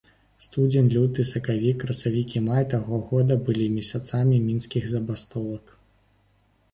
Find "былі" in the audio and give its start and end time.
3.49-3.67